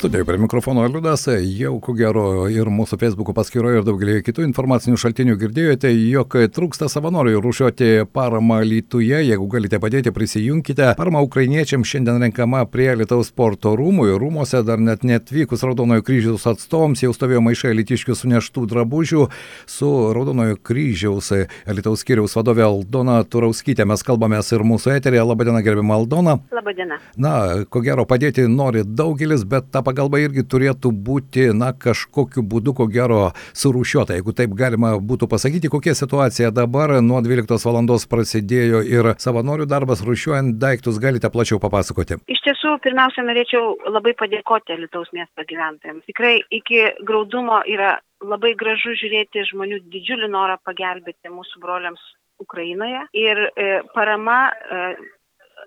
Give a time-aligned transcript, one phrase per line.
[0.00, 1.26] Studijoje prie mikrofono Liudas,
[1.58, 6.86] jau ko gero ir mūsų Facebook paskyroje ir daugelį kitų informacinių šaltinių girdėjote, jog trūksta
[6.88, 9.18] savanorių rušiuoti paramą Lietuvoje.
[9.28, 10.94] Jeigu galite padėti, prisijunkite.
[10.96, 14.06] Parama ukrainiečiams šiandien renkama prie Lietuvos sporto rūmų.
[14.22, 19.28] Rūmose dar net netvykus Raudonojo kryžiaus atstovams jau stovėjo maišai litiškių suneštų drabužių
[19.68, 21.28] su Raudonojo kryžiaus
[21.68, 23.84] Lietuvos skyriaus vadovė Aldona Turauskytė.
[23.84, 25.28] Mes kalbamės ir mūsų eterėje.
[25.28, 26.38] Labadiena, gerbima Aldona.
[26.56, 27.02] Labadiena.
[27.20, 27.36] Na,
[27.68, 32.86] ko gero padėti nori daugelis, bet tą pagalba irgi turėtų būti, na, kažkokiu būdu, ko
[32.90, 33.20] gero,
[33.58, 37.80] surūšiuota, jeigu taip galima būtų pasakyti, kokia situacija dabar nuo 12 val.
[38.10, 42.20] prasidėjo ir savanorių darbas rūšiuojant daiktus, galite plačiau papasakoti.
[42.30, 46.04] Iš tiesų, pirmiausia, norėčiau labai padėkoti Lietuvos miesto gyventojams.
[46.06, 52.02] Tikrai iki graudumo yra labai gražu žiūrėti žmonių didžiulį norą pagelbėti mūsų broliams
[52.40, 54.82] Ukrainoje ir e, parama e,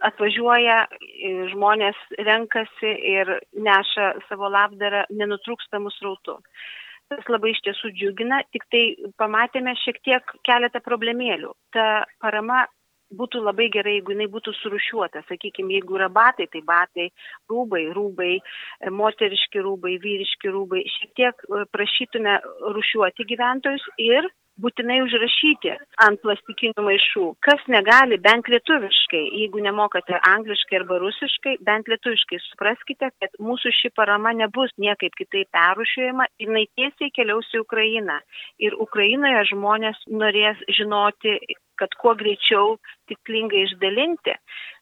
[0.09, 0.77] atvažiuoja,
[1.53, 6.39] žmonės renkasi ir neša savo labdarą nenutrūkstamus rautų.
[7.11, 8.83] Tas labai iš tiesų džiugina, tik tai
[9.21, 11.51] pamatėme šiek tiek keletą problemėlių.
[11.75, 12.63] Ta parama
[13.13, 15.23] būtų labai gerai, jeigu jinai būtų surušiuota.
[15.27, 17.09] Sakykime, jeigu yra batai, tai batai,
[17.51, 18.31] rūbai, rūbai,
[18.89, 20.83] moteriški rūbai, vyriški rūbai.
[20.95, 22.39] Šiek tiek prašytume
[22.77, 24.29] rušiuoti gyventojus ir
[24.61, 25.73] būtinai užrašyti
[26.05, 27.25] ant plastikinių maišų.
[27.45, 33.93] Kas negali, bent lietuviškai, jeigu nemokate angliškai arba rusiškai, bent lietuviškai supraskite, kad mūsų ši
[33.97, 38.19] parama nebus niekaip kitaip perrušiuojama, jinai tiesiai keliaus į Ukrainą.
[38.61, 41.39] Ir Ukrainoje žmonės norės žinoti,
[41.81, 42.77] kad kuo greičiau
[43.09, 44.35] tikslingai išdalinti,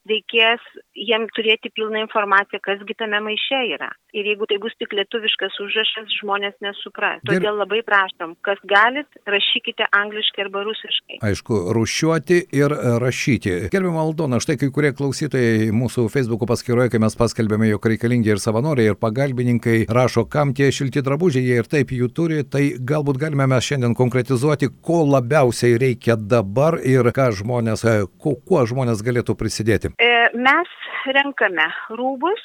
[0.09, 0.63] reikės
[0.95, 3.89] jiem turėti pilną informaciją, kasgi tame maiše yra.
[4.15, 7.21] Ir jeigu tai bus tik lietuviškas užrašas, žmonės nesupras.
[7.27, 11.19] Todėl labai prašom, kas galit, rašykite angliškai arba rusiškai.
[11.27, 13.55] Aišku, rušiuoti ir rašyti.
[13.71, 18.43] Gerbimo Aldona, štai kai kurie klausytojai mūsų Facebook paskyroje, kai mes paskelbėme, jog reikalingi ir
[18.43, 23.21] savanoriai, ir pagalbininkai rašo, kam tie šilti drabužiai, jie ir taip jų turi, tai galbūt
[23.21, 27.87] galime mes šiandien konkretizuoti, ko labiausiai reikia dabar ir ką žmonės,
[28.19, 29.95] kuo, žmonės galėtų prisidėti.
[30.31, 30.69] Mes
[31.07, 31.67] renkame
[31.97, 32.41] rūbus,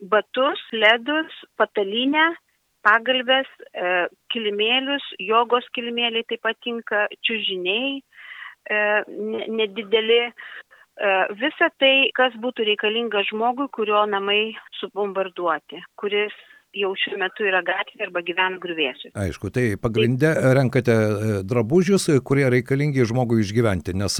[0.00, 2.32] batus, ledus, patalinę,
[2.84, 3.48] pagalbės,
[4.32, 8.02] kilimėlius, jogos kilimėliai taip pat tinka, čiužiniai,
[9.60, 10.20] nedideli.
[11.40, 16.36] Visa tai, kas būtų reikalinga žmogui, kurio namai subombarduoti, kuris
[16.78, 19.12] jau šiuo metu yra gatvė arba gyvena grįvėsiu.
[19.24, 20.96] Aišku, tai pagrindė renkate
[21.46, 24.18] drabužius, kurie reikalingi žmogui išgyventi, nes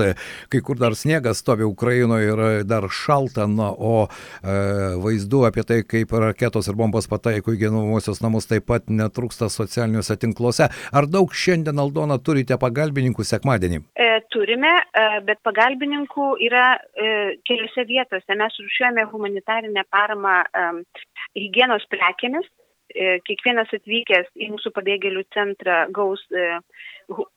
[0.53, 4.57] kai kur dar sniegas stovi Ukrainoje ir dar šalta, na, o e,
[5.05, 10.17] vaizdų apie tai, kaip raketos ir bombos pataiko į gyvenamosios namus taip pat netrūksta socialiniuose
[10.21, 10.71] tinkluose.
[10.71, 13.83] Ar daug šiandien, Aldona, turite pagalbininkų sekmadienį?
[13.95, 17.11] E, turime, e, bet pagalbininkų yra e,
[17.49, 18.39] keliose vietose.
[18.41, 20.67] Mes rušiuojame humanitarinę paramą e,
[21.39, 22.47] hygienos prekėmis.
[22.95, 26.21] Kiekvienas atvykęs į mūsų pabėgėlių centrą gaus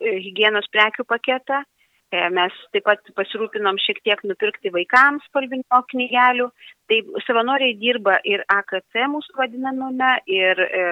[0.03, 1.63] hygienos prekių paketą.
[2.35, 6.49] Mes taip pat pasirūpinom šiek tiek nupirkti vaikams spalvinio knygelių.
[6.87, 10.83] Tai savanoriai dirba ir AKC mūsų vadinamame, ir e,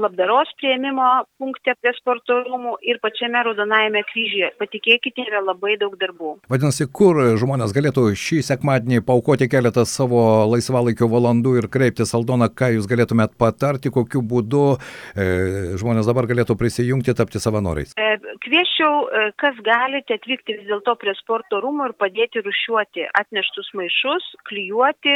[0.00, 1.08] labdaros prieimimo
[1.40, 4.48] punkte prie sporto rūmų, ir pačiame Raudonajame kryžyje.
[4.60, 6.38] Patikėkite, yra labai daug darbų.
[6.52, 10.22] Vadinasi, kur žmonės galėtų šį sekmadienį paukoti keletą savo
[10.54, 16.56] laisvalaikio valandų ir kreiptis, Aldona, ką jūs galėtumėt patarti, kokiu būdu e, žmonės dabar galėtų
[16.60, 17.92] prisijungti, tapti savanoriais?
[18.00, 18.10] E,
[18.46, 24.32] kvieščiau, e, kas galite atvykti vis dėlto prie sporto rūmų ir padėti rušiuoti atneštus maišus,
[24.48, 25.09] klyjuoti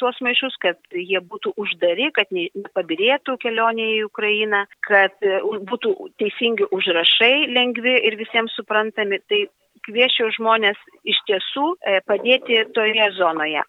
[0.00, 5.28] tuos maišus, kad jie būtų uždari, kad nepabirėtų kelionėje į Ukrainą, kad
[5.70, 9.20] būtų teisingi užrašai lengvi ir visiems suprantami.
[9.30, 9.46] Tai
[9.86, 11.66] kviečiau žmonės iš tiesų
[12.08, 13.62] padėti toje zonoje.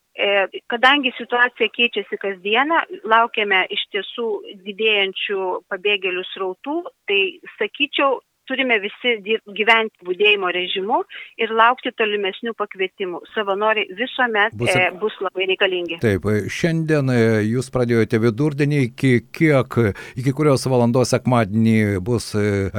[0.71, 4.27] Kadangi situacija keičiasi kasdieną, laukiame iš tiesų
[4.65, 6.77] didėjančių pabėgėlių srautų,
[7.09, 7.21] tai
[7.59, 9.17] sakyčiau, turime visi
[9.57, 11.01] gyventi būdėjimo režimu
[11.41, 13.21] ir laukti tolimesnių pakvietimų.
[13.33, 15.99] Savanoriai visuomet bus, e, bus labai reikalingi.
[16.03, 17.11] Taip, šiandien
[17.47, 19.79] jūs pradėjote vidurdienį, iki kiek,
[20.19, 22.31] iki kurios valandos sekmadienį bus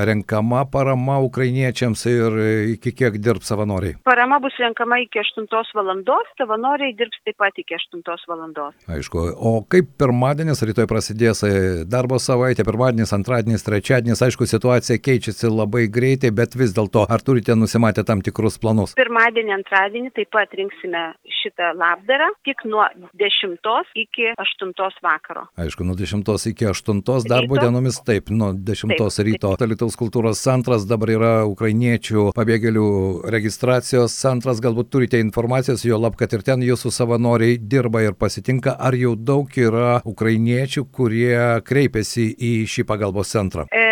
[0.08, 2.38] renkama parama ukrainiečiams ir
[2.74, 3.98] iki kiek dirbs savanoriai?
[4.08, 8.74] Parama bus renkama iki 8 valandos, savanoriai dirbs taip pat iki 8 valandos.
[8.88, 11.44] Aišku, o kaip pirmadienis, rytoj prasidės
[11.90, 17.56] darbo savaitė, pirmadienis, antradienis, trečiadienis, aišku, situacija keičiasi labai greitai, bet vis dėlto, ar turite
[17.58, 18.94] nusimatę tam tikrus planus?
[18.98, 21.04] Pirmadienį, antradienį taip pat rinksime
[21.40, 22.86] šitą labdarą tik nuo
[23.18, 23.58] 10
[23.98, 24.72] iki 8
[25.04, 25.46] vakaro.
[25.58, 27.64] Aišku, nuo 10 iki 8 darbo ryto?
[27.64, 29.54] dienomis, taip, nuo 10 taip, ryto.
[29.60, 32.88] Talitaus kultūros centras dabar yra ukrainiečių pabėgėlių
[33.34, 38.76] registracijos centras, galbūt turite informacijos, jo lab, kad ir ten jūsų savanoriai dirba ir pasitinka,
[38.78, 43.66] ar jau daug yra ukrainiečių, kurie kreipiasi į šį pagalbos centrą?
[43.72, 43.87] E,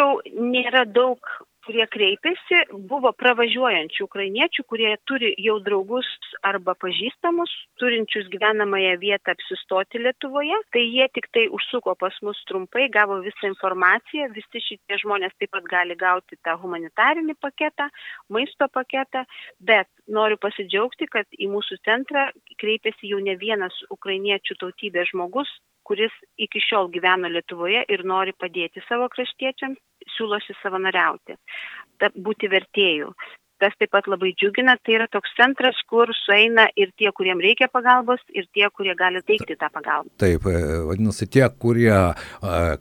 [0.00, 1.20] sakyčiau, nėra daug
[1.60, 6.08] kurie kreipėsi, buvo pravažiuojančių ukrainiečių, kurie turi jau draugus
[6.42, 10.56] arba pažįstamus, turinčius gyvenamąją vietą apsistoti Lietuvoje.
[10.72, 15.52] Tai jie tik tai užsuko pas mus trumpai, gavo visą informaciją, visi šitie žmonės taip
[15.52, 17.90] pat gali gauti tą humanitarinį paketą,
[18.32, 19.26] maisto paketą,
[19.60, 25.52] bet noriu pasidžiaugti, kad į mūsų centrą kreipėsi jau ne vienas ukrainiečių tautybės žmogus,
[25.84, 29.78] kuris iki šiol gyveno Lietuvoje ir nori padėti savo kraštiečiams,
[30.16, 31.36] siūlosi savanoriauti,
[32.16, 33.12] būti vertėjų
[33.60, 37.70] tas taip pat labai džiugina, tai yra toks centras, kur sueina ir tie, kuriem reikia
[37.72, 40.10] pagalbos, ir tie, kurie gali teikti tą pagalbą.
[40.20, 41.92] Taip, e, vadinasi, tie, kurie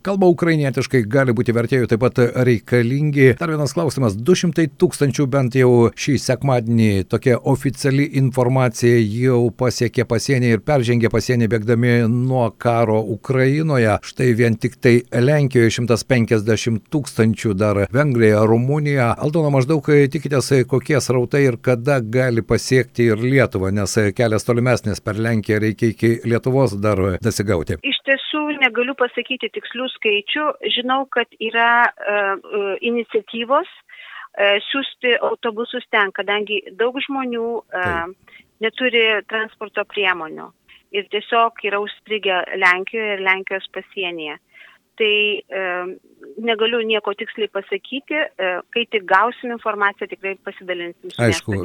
[0.06, 3.34] kalba ukrainietiškai, gali būti vertėjų taip pat reikalingi.
[3.40, 10.54] Dar vienas klausimas, 200 tūkstančių bent jau šį sekmadienį tokia oficiali informacija jau pasiekė pasienį
[10.56, 13.98] ir peržengė pasienį bėgdami nuo karo Ukrainoje.
[14.06, 19.12] Štai vien tik tai Lenkijoje 150 tūkstančių, dar Vengrija, Rumunija.
[19.20, 25.19] Aldona, maždaug tikitės kokie srautai ir kada gali pasiekti ir Lietuvą, nes kelias tolimesnis per
[25.19, 27.80] Lenkiją reikia iki Lietuvos dar dasigauti.
[27.83, 30.45] Iš tiesų negaliu pasakyti tikslių skaičių,
[30.77, 38.07] žinau, kad yra uh, uh, iniciatyvos uh, siūsti autobusus ten, kadangi daug žmonių uh,
[38.63, 40.51] neturi transporto priemonių
[40.92, 44.38] ir tiesiog yra užstrigę Lenkijoje ir Lenkijos pasienyje.
[45.00, 45.66] Tai e,
[46.38, 51.60] negaliu nieko tiksliai pasakyti, e, kai tik gausim informaciją, tikrai pasidalinsim su Aišku,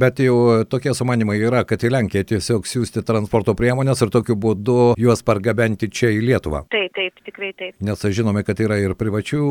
[0.00, 4.94] bet jau tokie sumanimai yra, kad į Lenkiją tiesiog siūsti transporto priemonės ir tokiu būdu
[5.00, 6.64] juos pargabenti čia į Lietuvą.
[6.72, 7.76] Taip, taip, tikrai taip.
[7.84, 9.42] Nes žinome, kad yra ir privačių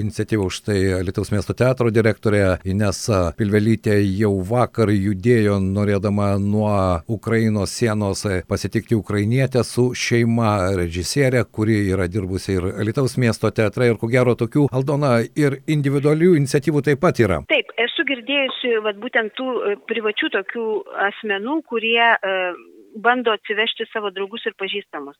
[0.00, 6.74] iniciatyvų, štai Lietuvos miesto teatro direktorė Inesa Pilvelytė jau vakar judėjo norėdama nuo
[7.10, 13.98] Ukrainos sienos pasitikti ukrainietę su šeima režisierė, kuri yra dirbusi ir Lietuvos miesto teatre ir
[14.00, 17.40] ko gero tokių, Aldona, ir individualių iniciatyvų taip pat yra.
[17.50, 20.68] Taip, esu girdėjusi, vad būtent tų e, privačių tokių
[21.08, 22.62] asmenų, kurie uh,
[22.94, 25.16] bando atsivežti savo draugus ir pažįstamus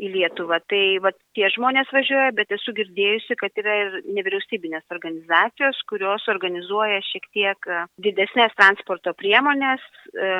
[0.00, 0.58] į Lietuvą.
[0.70, 7.00] Tai va, tie žmonės važiuoja, bet esu girdėjusi, kad yra ir nevyriausybinės organizacijos, kurios organizuoja
[7.06, 9.84] šiek tiek e, didesnės transporto priemonės
[10.14, 10.30] e,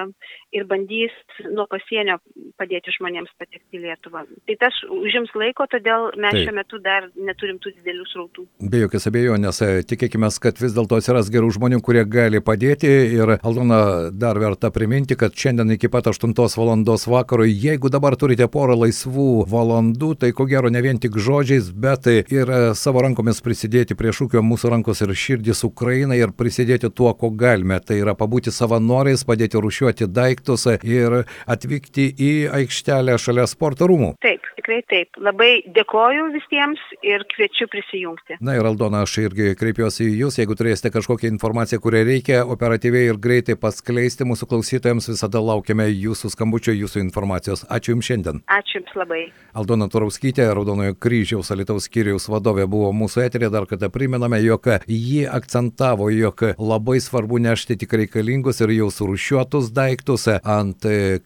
[0.57, 1.15] ir bandys
[1.47, 2.19] nuo pasienio
[2.61, 4.25] padėti žmonėms patekti į Lietuvą.
[4.49, 6.47] Tai tas užims laiko, todėl mes Taip.
[6.47, 8.47] šiuo metu dar neturim tų didelių srautų.
[8.73, 12.91] Be jokios abejonės, e, tikėkime, kad vis dėlto atsiras gerų žmonių, kurie gali padėti
[13.21, 17.45] ir Aldona dar verta priminti, kad šiandien iki pat 8 val valandos vakaro.
[17.45, 22.47] Jeigu dabar turite porą laisvų valandų, tai ko gero ne vien tik žodžiais, bet ir
[22.47, 27.33] e, savo rankomis prisidėti prie šūkio mūsų rankos ir širdis Ukrainai ir prisidėti tuo, ko
[27.35, 27.81] galime.
[27.83, 34.15] Tai yra pabūti savanoriais, padėti rušiuoti daiktus ir atvykti į aikštelę šalia sporto rūmų.
[34.23, 35.19] Taip, tikrai taip.
[35.19, 38.39] Labai dėkoju visiems ir kviečiu prisijungti.
[38.41, 43.11] Na ir Aldona, aš irgi kreipiuosi į Jūs, jeigu turėsite kažkokią informaciją, kurią reikia operatyviai
[43.11, 47.65] ir greitai paskleisti mūsų klausytojams, visada laukiame Jūsų skambučio jūsų informacijos.
[47.69, 48.43] Ačiū Jums šiandien.
[48.47, 49.23] Ačiū Jums labai.
[49.55, 53.51] Aldona Turauskytė, Raudonojo kryžiaus Alitaus skyriaus vadovė buvo mūsų eterė.
[53.51, 59.73] Dar kartą priminame, jog ji akcentavo, jog labai svarbu nešti tik reikalingus ir jau surušiuotus
[59.75, 60.29] daiktus.
[60.31, 61.19] Ant e,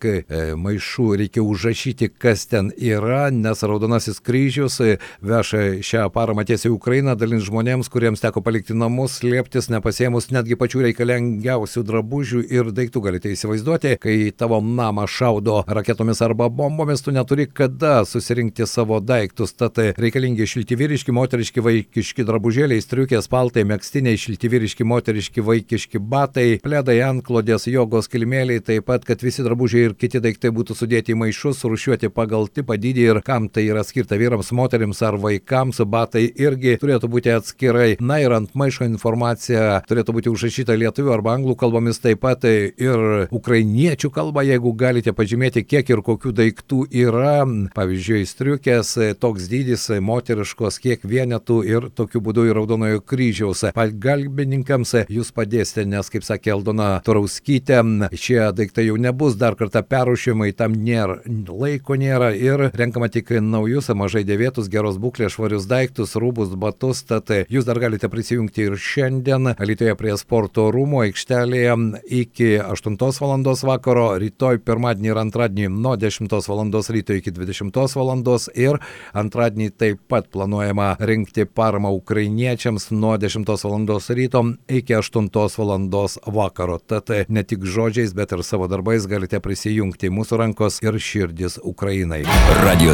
[0.57, 4.81] maišų reikia užrašyti, kas ten yra, nes Raudonasis kryžius
[5.25, 10.59] veša šią paramą tiesiai į Ukrainą, dalins žmonėms, kuriems teko palikti namus, slėptis, nepasėmus netgi
[10.61, 13.03] pačių reikalingiausių drabužių ir daiktų.
[13.05, 19.53] Galite įsivaizduoti, kai tavo namą šaudo raketomis arba bombomis, tu neturi kada susirinkti savo daiktus.
[19.59, 26.47] Tad reikalingi šilti vyriški, moteriški, vaikiški drabužėliai, striukės, paltai, mėgstiniai, šilti vyriški, moteriški, vaikiški batai,
[26.65, 31.21] pledai, antklodės, jogos kilmėliai, taip pat, kad visi drabužiai ir kiti daiktai būtų sudėti į
[31.25, 36.27] maišus, rušiuoti pagal tipą dydį ir kam tai yra skirta vyrams, moteriams ar vaikams, batai
[36.29, 37.97] irgi turėtų būti atskirai.
[38.05, 43.29] Na ir ant maišo informacija turėtų būti užrašyta lietuvių arba anglų kalbomis, taip pat ir
[43.35, 47.45] ukrainiečių kalba, jeigu galite pažymėti, kiek ir kokių daiktų yra.
[47.75, 53.65] Pavyzdžiui, striukės, toks dydis moteriškos, kiek vienetų ir tokiu būdu ir Raudonojo kryžiaus.
[53.77, 57.81] Pagalbininkams jūs padėsite, nes, kaip sakė Aldona Turauskytė,
[58.13, 63.91] šie daiktai jau nebus dar kartą perušimai, tam nėra, laiko nėra ir renkama tik naujus,
[63.95, 67.05] mažai dėvėtus, geros būklės, švarius daiktus, rūbus, batus.
[67.07, 71.77] Tad jūs dar galite prisijungti ir šiandien Lietuvoje prie sporto rūmų aikštelėje
[72.23, 73.45] iki 8 val.
[73.71, 76.65] vakaro, rytoj pirmadienį ir antradienį nuo 10 val.
[76.97, 78.25] ryto iki 20 val.
[78.55, 78.81] ir
[79.13, 84.01] antradienį taip pat planuojama rinkti paramą ukrainiečiams nuo 10 val.
[84.09, 86.09] ryto iki 8 val.
[86.27, 86.79] vakaro.
[86.79, 92.25] Tad ne tik žodžiais, bet ir savo darbais galite prisijungti mūsų rankos ir širdis Ukrainai.
[92.65, 92.94] Radio